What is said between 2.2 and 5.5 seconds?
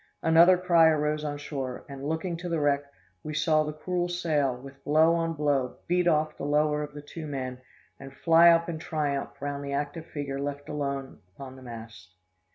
to the wreck, we saw the cruel sail, with blow on